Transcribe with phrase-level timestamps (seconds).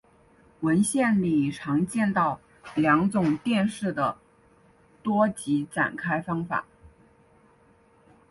[0.61, 2.39] 文献里常见到
[2.73, 4.17] 两种电势的
[5.03, 6.65] 多极展开方法。